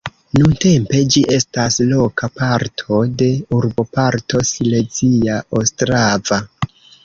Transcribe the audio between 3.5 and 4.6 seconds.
urboparto